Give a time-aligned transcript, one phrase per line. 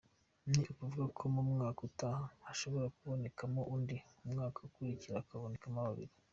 [0.49, 6.13] Ni ukuvuga ko mu mwaka utaha hashobora kubonekamo n’undi, umwaka ukurikiye hakabonekamo babiri.